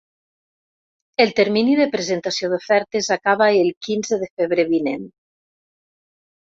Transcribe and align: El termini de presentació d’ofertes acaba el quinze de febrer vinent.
El 1.25 1.33
termini 1.39 1.75
de 1.81 1.87
presentació 1.97 2.51
d’ofertes 2.55 3.11
acaba 3.19 3.53
el 3.61 3.71
quinze 3.91 4.21
de 4.25 4.33
febrer 4.41 4.69
vinent. 4.75 5.09